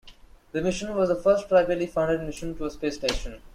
The 0.51 0.61
mission 0.63 0.95
was 0.95 1.09
the 1.09 1.15
first 1.15 1.47
privately 1.47 1.85
funded 1.85 2.21
mission 2.23 2.57
to 2.57 2.65
a 2.65 2.71
space 2.71 2.95
station. 2.95 3.39